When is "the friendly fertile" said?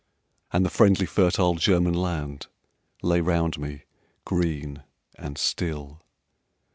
0.65-1.53